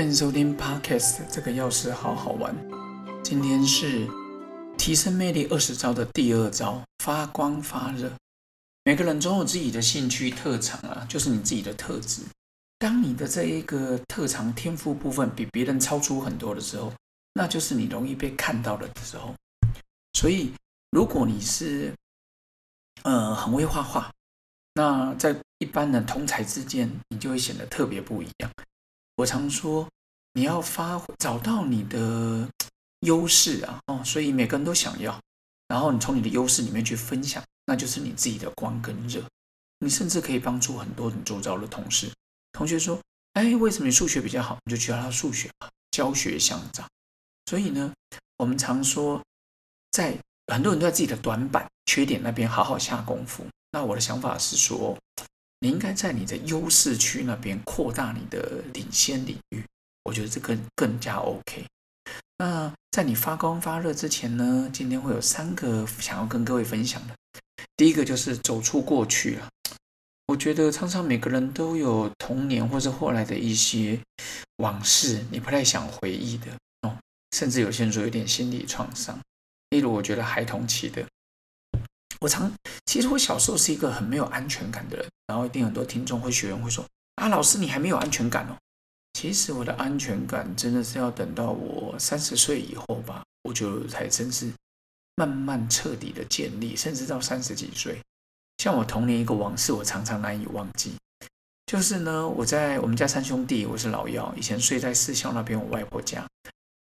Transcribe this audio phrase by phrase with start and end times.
[0.00, 2.56] 欢迎收听 Podcast，这个钥匙好好玩。
[3.22, 4.08] 今天是
[4.78, 8.10] 提升魅力二十招的第二招，发光发热。
[8.82, 12.22] 每个人总有自己的兴趣特长啊，就是你自己的特质。
[12.78, 16.90] 当你的这一个特长天赋部分比别人超出很多的时候，
[17.34, 19.34] 那就是你容易被看到了的时候。
[20.14, 20.50] 所以，
[20.92, 21.92] 如果你是
[23.02, 24.10] 呃很会画画，
[24.72, 28.50] 那在一般的同才之间，你就会显得特别不一样。
[29.20, 29.86] 我常说，
[30.32, 32.48] 你要发找到你的
[33.00, 35.20] 优势啊，哦，所以每个人都想要，
[35.68, 39.22] 然后你从你的优势里面去分享，那就是你自己的光跟热。
[39.80, 42.10] 你甚至可以帮助很多你周遭的同事。
[42.52, 42.98] 同学说
[43.34, 44.56] ：“哎，为什么你数学比较好？
[44.64, 45.50] 你就教他数学，
[45.90, 46.88] 教学相长。”
[47.44, 47.92] 所以呢，
[48.38, 49.22] 我们常说，
[49.90, 50.16] 在
[50.50, 53.44] 很多人都在自己的短板、缺点那边好好下功夫。
[53.70, 54.96] 那我的想法是说。
[55.60, 59.62] 你应该在你的优势区那边扩大你的领先领域，
[60.04, 61.64] 我觉得这个更加 OK。
[62.38, 67.14] 那在你发光发热之前呢，今天会有三个想要跟各位分享的。
[67.76, 69.48] 第一个就是走出过去啊。
[70.28, 74.00] 我觉得常常每个人都有童年或者后来的一些
[74.56, 76.46] 往事，你不太想回忆的
[76.82, 76.96] 哦，
[77.36, 79.18] 甚至有些人说有点心理创伤。
[79.70, 81.04] 例如，我觉得孩童期的。
[82.20, 82.52] 我常
[82.86, 86.84] 其实我小时候是一个很没有安全感的人，然后一定很多听众会学员会说
[87.16, 88.56] 啊，老师你还没有安全感哦。
[89.14, 94.50] 其实我的安全感真的是要等到我三十岁以后吧，我就才真是
[95.16, 97.98] 慢慢彻底的建立，甚至到三十几岁。
[98.58, 100.92] 像我童年一个往事，我常常难以忘记，
[101.66, 106.26] 就是呢，我在我们家三兄弟，我是老幺，以前睡在四校那边我外婆家，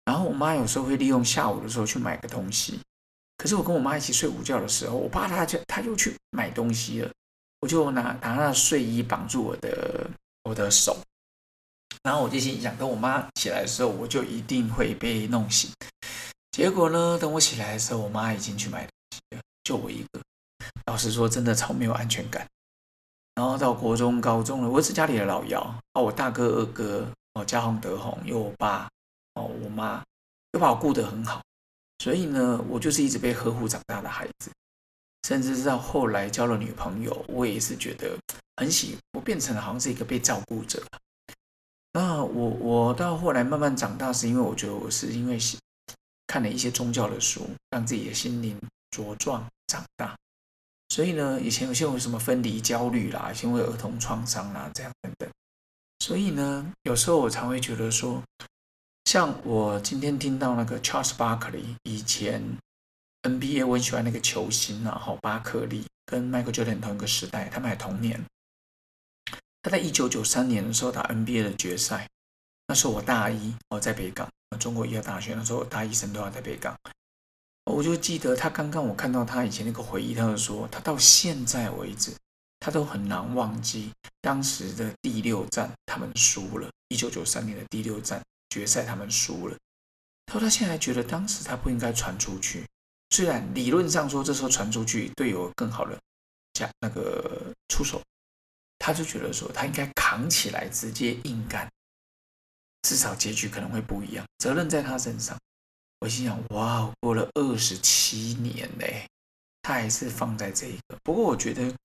[0.05, 2.79] 然后我妈有时候会利用下午的时候去买个东西。
[3.39, 7.09] 可是我跟我妈一起睡午觉的时候，我爸他就他又去买东西了，
[7.61, 10.09] 我就拿拿那睡衣绑住我的
[10.43, 10.97] 我的手，
[12.03, 15.71] 然后我就心想，等我妈起来的时候，我就一定会被弄醒。
[16.51, 20.19] 结果呢，等我起来的时候，我妈已经去买东西了，就我一个。
[20.87, 22.45] 老实说，真的超没有安全感。
[23.35, 25.61] 然后到国中、高中了，我是家里的老幺，
[25.93, 28.89] 哦，我大哥、二哥，哦，家红德红，有我爸，
[29.35, 30.03] 哦，我妈，
[30.51, 31.41] 都把我顾得很好。
[31.99, 34.49] 所以呢，我就是一直被呵护长大的孩子，
[35.27, 38.17] 甚至是到后来交了女朋友，我也是觉得
[38.55, 40.81] 很喜，我变成了好像是一个被照顾者。
[41.91, 45.37] 那我我到后来慢慢长大，是因为我觉得我是因为
[46.27, 48.57] 看了一些宗教的书，让自己的心灵
[48.91, 50.15] 茁壮长大。
[50.87, 55.29] 所以呢，以前有些有什么分离焦虑啦，因为儿童创伤啦，这样等等。
[55.99, 58.23] 所以呢，有时候我才会觉得说。
[59.11, 62.43] 像我今天听到那个 Charles Barkley，以前
[63.23, 68.23] NBA 我很喜欢那个球星啊，哈，巴克利跟 Michael Jordan 同一个时代，他们还同年。
[69.63, 72.07] 他在一九九三年的时候打 NBA 的决赛，
[72.67, 76.77] 那时候我大一，我在北港，中国医药大学，那时候我大一生都要在北港。
[77.65, 82.13] 我就记得他刚刚我看到他以前那个回忆，他就说他到现在为止，
[82.59, 88.21] 他都很难忘记当时的第六战他们输了，一九九三年的第六战。
[88.49, 89.57] 决赛他们输了，
[90.25, 92.65] 他说他现在觉得当时他不应该传出去，
[93.11, 95.97] 虽然理论上说这时候传出去队友更好的
[96.53, 98.01] 加那个出手，
[98.77, 101.69] 他就觉得说他应该扛起来直接硬干，
[102.81, 105.37] 至少结局可能会不一样，责任在他身上。
[106.01, 109.05] 我心想哇，过了二十七年嘞，
[109.61, 110.97] 他还是放在这一个。
[111.03, 111.75] 不过我觉得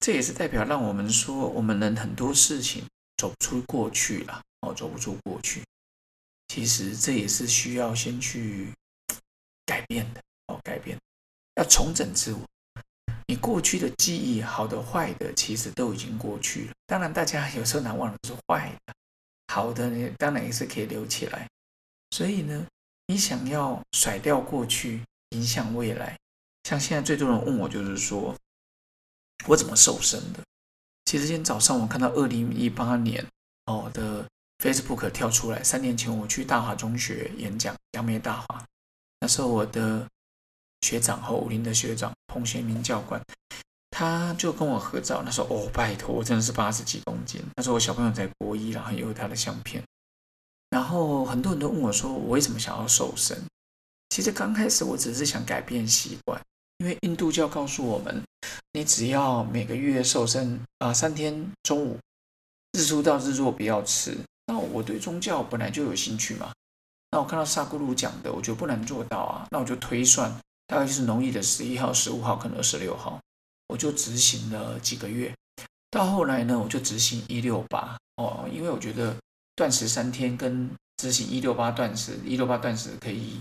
[0.00, 2.84] 这也是代表让我们说，我们人很多事情
[3.16, 5.62] 走不出过去了哦，走不出过去。
[6.54, 8.70] 其实这也是需要先去
[9.64, 10.98] 改变的哦，改变，
[11.54, 12.40] 要重整自我。
[13.26, 16.72] 你过去的记忆，好的坏的，其实都已经过去了。
[16.86, 18.92] 当然，大家有时候难忘的是坏的，
[19.48, 21.48] 好的呢，当然也是可以留起来。
[22.10, 22.66] 所以呢，
[23.06, 26.18] 你想要甩掉过去，影响未来。
[26.64, 28.36] 像现在最多人问我，就是说
[29.46, 30.40] 我怎么瘦身的？
[31.06, 33.26] 其实今天早上我看到二零一八年
[33.64, 34.28] 哦的。
[34.62, 38.64] Facebook 跳出来，三年前我去大华中学演讲，杨梅大华，
[39.18, 40.06] 那时候我的
[40.82, 43.20] 学长和武林的学长彭学明教官，
[43.90, 49.82] 他就跟我合照，他说：“哦，拜托，我真的是八十几公斤。”他说：“我小朋友在国一，然后有他的相片。”
[50.70, 53.36] 然后很多人都问我说：“我为什么想要瘦身？”
[54.10, 56.40] 其实刚开始我只是想改变习惯，
[56.78, 58.22] 因为印度教告诉我们，
[58.74, 61.98] 你只要每个月瘦身啊，三天中午
[62.78, 64.16] 日出到日落不要吃。
[64.46, 66.52] 那我对宗教本来就有兴趣嘛，
[67.10, 69.46] 那我看到萨古鲁讲的，我觉得不难做到啊。
[69.50, 70.32] 那我就推算，
[70.66, 73.20] 大概就是农历的十一号、十五号，可能二十六号，
[73.68, 75.32] 我就执行了几个月。
[75.90, 79.14] 到后来呢，我就执行一六八哦，因为我觉得
[79.54, 83.40] 断食三天跟执行一六八断食，一六八断食可以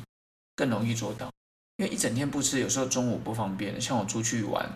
[0.56, 1.32] 更容易做到，
[1.78, 3.80] 因为一整天不吃，有时候中午不方便。
[3.80, 4.70] 像我出去玩，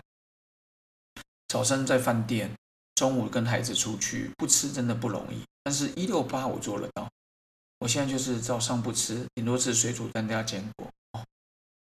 [1.48, 2.50] 早上在饭店，
[2.94, 5.42] 中午跟孩子出去不吃真的不容易。
[5.66, 7.08] 但是，一六八我做得到。
[7.80, 10.88] 我现在就是早上不吃，顶多吃水煮蛋加坚果。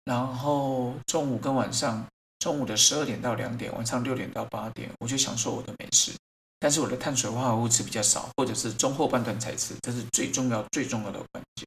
[0.06, 2.06] 然后中午跟晚上，
[2.38, 6.12] 中午的十二点到两点，晚上六点到八点，我就享受我的美食。
[6.58, 11.66] 但是我的碳水化合物吃比较少，或者是中后半段才吃，这是最重要最重要的关键。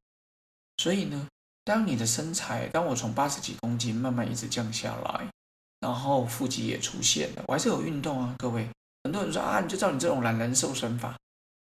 [0.78, 1.28] 所以呢，
[1.64, 5.30] 当你的身材，当我从八十几公斤慢慢一直降下来，
[5.80, 8.68] 然后腹肌也出现了，我还是有运动啊，各位。
[9.04, 11.16] 很多人说啊，你就照你这种懒人瘦身法，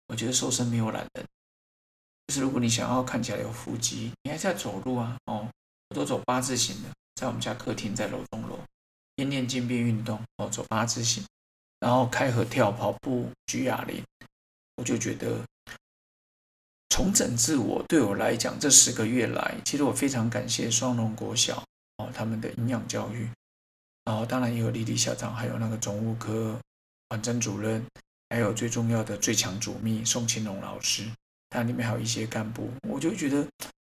[0.08, 1.26] 我觉得瘦身没有懒人，
[2.28, 5.50] 就是如果你想要看起来有腹肌，你还是要走路啊，哦，
[5.90, 8.60] 我都走八字形的，在我们家客厅，在楼中楼，
[9.16, 11.24] 边练肩边运动，哦，走八字形。
[11.80, 14.04] 然后开合跳、跑步、举哑铃，
[14.78, 15.40] 我就觉得
[16.90, 21.64] 重整自我对我来讲，这十个月来，其实我非常感谢双龙国小
[21.98, 23.30] 哦他们的营养教育，
[24.06, 26.60] 然后当然也有丽丽校长，还有那个总务科
[27.10, 27.86] 管真主任，
[28.30, 31.06] 还有最重要的最强主秘宋青龙老师，
[31.50, 33.48] 他里面还有一些干部，我就觉得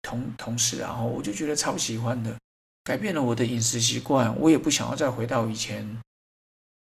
[0.02, 2.36] 同同时，然后我就觉得超喜欢的，
[2.84, 6.00] 改变了我的饮食习惯，我也不想要再回到以前。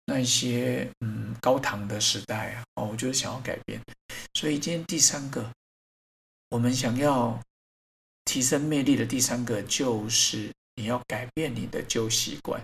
[0.06, 3.80] 那些嗯高糖的时代啊，哦，我就是想要改变，
[4.34, 5.50] 所以今天第三个，
[6.50, 7.40] 我们想要
[8.26, 12.62] 提升魅力的第三个就是你要改变你的旧习惯，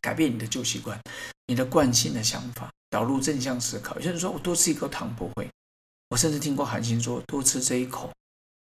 [0.00, 1.00] 改变你的旧习惯，
[1.46, 3.94] 你的惯性的想法，导入正向思考。
[3.94, 5.48] 有些人说我多吃一口糖不会，
[6.10, 8.10] 我甚至听过韩星说多吃这一口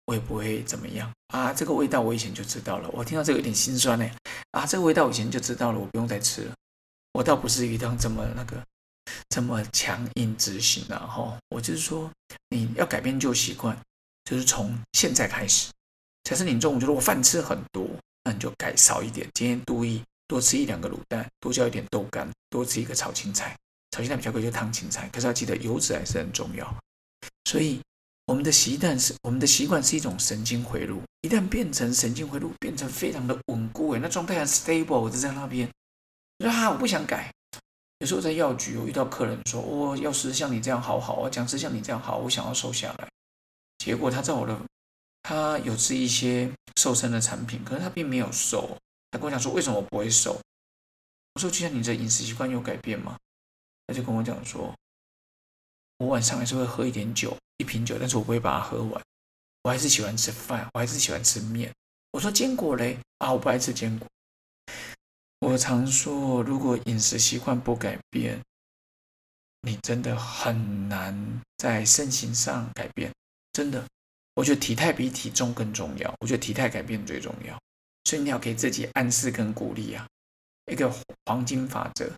[0.05, 4.09] 我也不会怎么样啊，这个味道我以前就知道了，我听到这个有点心酸呢
[4.51, 6.53] 啊，这个味道我以前就知道了，我不用再吃了。
[7.13, 8.61] 我倒不是一趟这么那个
[9.29, 12.09] 这么强硬执行的哈，我就是说
[12.49, 13.77] 你要改变旧习惯，
[14.25, 15.71] 就是从现在开始。
[16.23, 17.87] 假设你中午觉得我饭吃很多，
[18.23, 23.57] 那你就改少一点，今天多一多吃一两个卤蛋，多加一点豆干，多吃一个炒青菜，
[23.91, 26.75] 炒鸡蛋比较贵就烫青菜，可是要记得油脂还是很重要。
[27.45, 27.79] 所以
[28.25, 35.69] 我们的习惯是我们的习惯是一种神经回路，一旦变成神经回路，变成非常的稳固诶，那状态很 stable 我就在那边。
[36.39, 37.31] 说哈，我不想改。
[37.99, 43.07] 有时候在药局，我遇到客人说：“我要是像你这样好好啊，讲是像你这样好，我想要瘦下来。”
[43.77, 44.59] 结果他在我的，
[45.21, 48.75] 他有吃一些瘦身的产品，可是他并没有瘦。
[49.11, 50.33] 他跟我讲说：“为什么我不会瘦？”
[51.35, 53.15] 我说：“就像你这饮食习惯有改变吗？”
[53.91, 54.73] 他就跟我讲说
[55.99, 59.03] ：“我晚上还是会喝一点酒，一瓶酒，但是我不会把它喝完。
[59.63, 61.69] 我还是喜欢吃饭，我还是喜欢吃面。”
[62.11, 62.97] 我说：“坚果嘞？
[63.17, 64.07] 啊，我不爱吃坚果。”
[65.45, 68.41] 我常说，如果饮食习惯不改变，
[69.61, 73.11] 你真的很难在身形上改变。
[73.51, 73.85] 真的，
[74.35, 76.13] 我觉得体态比体重更重要。
[76.21, 77.59] 我觉得体态改变最重要，
[78.05, 80.07] 所以你要给自己暗示跟鼓励啊，
[80.71, 80.89] 一个
[81.25, 82.09] 黄金法则。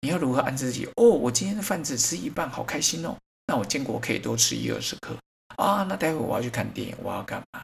[0.00, 0.86] 你要如何安置自己？
[0.96, 3.16] 哦，我今天的饭只吃一半，好开心哦。
[3.46, 5.16] 那我坚果可以多吃一二十颗
[5.56, 5.82] 啊。
[5.84, 7.62] 那待会我要去看电影，我要干嘛？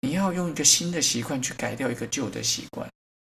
[0.00, 2.88] 你要用一个新的习惯去改掉一个旧的习惯。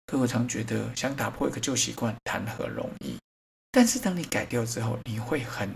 [0.06, 3.16] 可我常觉得，想打破一个旧习惯，谈何容易？
[3.70, 5.72] 但是当你改掉之后，你会很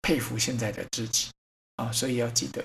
[0.00, 1.30] 佩服现在的自己
[1.76, 1.92] 啊！
[1.92, 2.64] 所以要记得，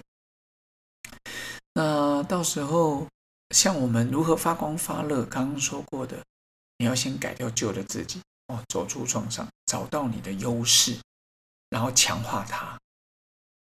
[1.74, 3.06] 那到时候
[3.50, 6.24] 像我们如何发光发热，刚刚说过的，
[6.78, 8.22] 你要先改掉旧的自己
[8.52, 11.00] 哦，走出创伤，找到你的优势，
[11.70, 12.78] 然后强化它，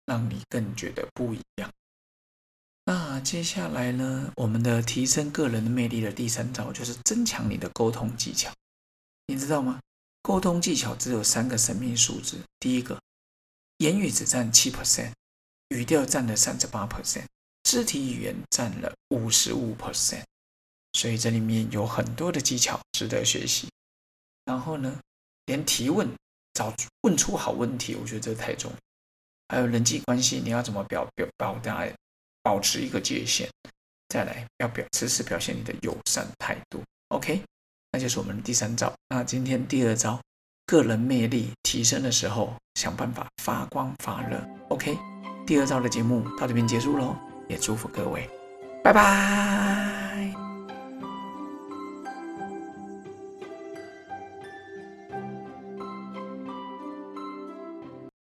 [0.07, 1.71] 让你更觉得不一样。
[2.87, 4.33] 那接下来呢？
[4.37, 8.50] 我们的提升个人的魅力的第三招就是增强你的沟通技巧。
[9.26, 9.78] 你知道吗？
[10.23, 12.38] 沟通技巧只有三个神秘数字。
[12.59, 12.99] 第一个，
[13.76, 15.12] 言语只占七 percent，
[15.68, 17.26] 语调占了三十八 percent，
[17.64, 20.25] 肢体语言占了五十五 percent。
[20.95, 23.68] 所以这里面有很多的技巧值得学习。
[24.49, 24.99] 然后呢，
[25.45, 26.09] 连提问
[26.55, 28.76] 找问出好问题，我觉得这太重要。
[29.50, 31.87] 还有人际关系，你要怎么表表表达？
[32.43, 33.47] 保持一个界限，
[34.09, 36.83] 再来要表时时表现你的友善态度。
[37.09, 37.43] OK，
[37.93, 38.90] 那就是我们的第三招。
[39.09, 40.19] 那今天第二招，
[40.64, 44.43] 个人魅力提升的时候，想办法发光发热。
[44.71, 44.97] OK，
[45.47, 47.14] 第二招的节目到这边结束喽，
[47.50, 48.26] 也祝福各位，
[48.83, 49.77] 拜拜。